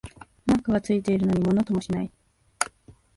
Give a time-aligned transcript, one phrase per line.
[0.47, 2.11] マークがついてるのにものともしない